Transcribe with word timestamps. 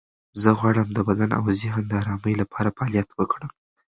زه 0.41 0.49
غواړم 0.59 0.87
د 0.93 0.99
بدن 1.07 1.29
او 1.39 1.45
ذهن 1.61 1.83
د 1.87 1.93
آرامۍ 2.01 2.33
لپاره 2.41 2.73
فعالیت 2.77 3.09
وکړم. 3.13 3.51